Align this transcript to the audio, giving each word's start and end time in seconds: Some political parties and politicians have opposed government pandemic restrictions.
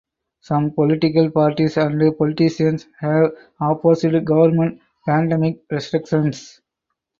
Some 0.39 0.71
political 0.71 1.29
parties 1.29 1.77
and 1.77 2.01
politicians 2.17 2.87
have 3.01 3.33
opposed 3.59 4.25
government 4.25 4.81
pandemic 5.05 5.61
restrictions. 5.69 6.59